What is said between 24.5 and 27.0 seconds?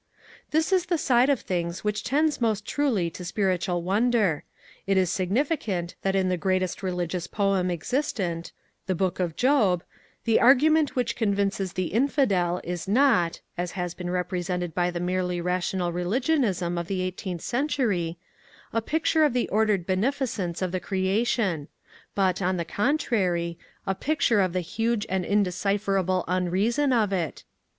the huge and undecipherable unreason